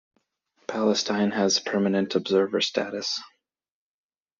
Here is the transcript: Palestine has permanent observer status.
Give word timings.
Palestine 0.67 1.29
has 1.29 1.59
permanent 1.59 2.15
observer 2.15 2.59
status. 2.59 3.21